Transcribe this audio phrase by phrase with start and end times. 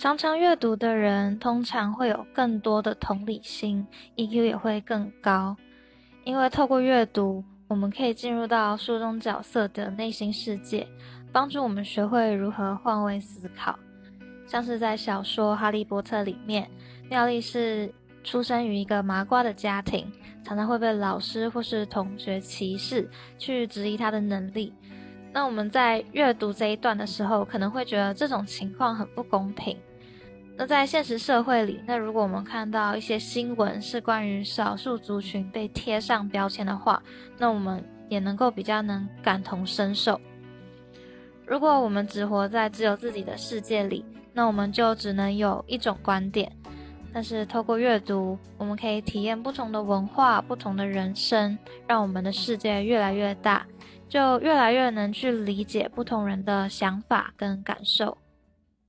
[0.00, 5.54] 常常阅读的人通常会有更多的同理心，EQ 也会更高。
[6.24, 10.88] 因为透过阅读，我们可以进入到书中角色的内心世界，
[11.30, 13.78] 帮助我们学会如何换位思考。
[14.46, 16.70] 像是在小说《哈利波特》里面，
[17.10, 17.92] 妙丽是
[18.24, 20.10] 出生于一个麻瓜的家庭，
[20.42, 23.06] 常常会被老师或是同学歧视，
[23.36, 24.72] 去质疑她的能力。
[25.30, 29.76] 那我们在阅读这一段的时候，可能会觉得这种情况很不公平。
[30.56, 37.02] 那在现实社会里，那如果我们看到一些新闻是关于少数族群被贴上标签的话，
[37.38, 40.20] 那我们也能够比较能感同身受。
[41.46, 46.52] 如果我们只活在只有自己的世界里，那我们就只能有一种观点。
[47.12, 51.58] 但是透过阅读，我们可以体验不同的文化、不同的人生，
[51.88, 53.66] 让我们的世界越来越大，
[54.08, 58.16] 就越来越能去理解不同人的想法跟感受。